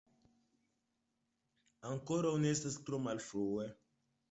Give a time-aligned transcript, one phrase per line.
[1.91, 3.71] Ankoraŭ ne estas tro malfrue!